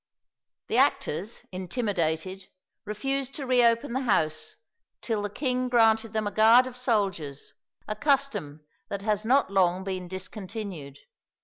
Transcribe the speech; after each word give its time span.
The 0.65 0.77
actors, 0.77 1.45
intimidated, 1.51 2.49
refused 2.85 3.35
to 3.35 3.45
re 3.45 3.63
open 3.63 3.93
the 3.93 3.99
house 4.01 4.55
till 4.99 5.21
the 5.21 5.29
king 5.29 5.69
granted 5.69 6.11
them 6.11 6.25
a 6.25 6.31
guard 6.31 6.65
of 6.65 6.75
soldiers, 6.75 7.53
a 7.87 7.95
custom 7.95 8.65
that 8.89 9.03
has 9.03 9.23
not 9.25 9.51
long 9.51 9.83
been 9.83 10.07
discontinued. 10.07 10.97